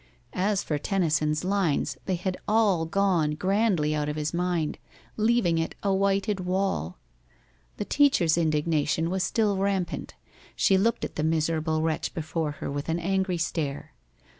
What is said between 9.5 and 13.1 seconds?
rampant. She looked at the miserable wretch before her with an